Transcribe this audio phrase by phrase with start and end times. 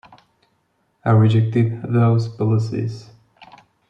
[1.05, 3.07] I rejected those policies.